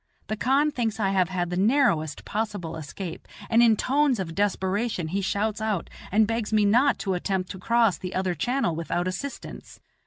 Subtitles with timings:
[0.29, 5.09] The khan thinks I have had the narrowest possible escape, and in tones of desperation
[5.09, 9.07] he shouts out and begs me not to attempt to cross the other channel without
[9.07, 9.79] assistance.